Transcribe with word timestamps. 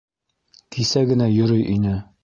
Кисә 0.77 1.05
генә 1.13 1.31
йөрөй 1.37 1.65
ине! 1.77 1.99